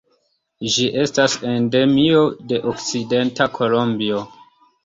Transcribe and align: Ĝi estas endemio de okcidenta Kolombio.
Ĝi 0.75 0.85
estas 1.01 1.35
endemio 1.51 2.23
de 2.53 2.61
okcidenta 2.73 3.51
Kolombio. 3.59 4.25